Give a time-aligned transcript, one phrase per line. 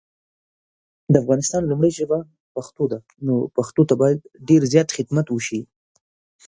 [1.11, 2.17] د افغانستان لومړی ژبه
[2.55, 5.61] پښتو ده نو پښتو ته باید دیر زیات خدمات وشي